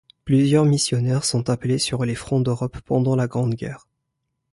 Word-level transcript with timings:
Plusieurs 0.25 0.65
missionnaires 0.65 1.23
sont 1.23 1.51
appelés 1.51 1.77
sur 1.77 2.05
les 2.05 2.15
fronts 2.15 2.39
d’Europe 2.41 2.79
pendant 2.87 3.15
la 3.15 3.27
Grande 3.27 3.53
Guerre. 3.53 3.85